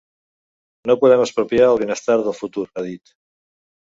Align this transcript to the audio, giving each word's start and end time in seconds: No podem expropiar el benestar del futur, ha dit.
No 0.91 0.95
podem 1.01 1.21
expropiar 1.25 1.67
el 1.73 1.77
benestar 1.83 2.17
del 2.23 2.35
futur, 2.39 2.63
ha 2.81 2.87
dit. 2.87 3.13